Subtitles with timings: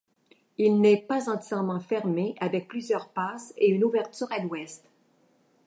[0.57, 4.83] Il n'est pas entièrement fermé, avec plusieurs passes et une ouverture à l'ouest.